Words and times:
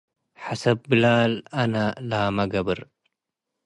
ሐሰብ 0.43 0.77
ቢላል 0.89 1.33
አነ 1.61 1.75
ላመ 2.09 2.37
ገብር 2.53 2.79